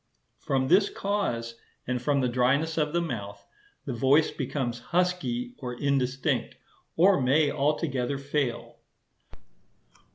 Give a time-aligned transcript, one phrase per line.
[0.39, 1.53] From this cause,
[1.85, 3.45] and from the dryness of the mouth,
[3.85, 6.55] the voice becomes husky or indistinct,
[6.95, 8.79] or may altogether fail.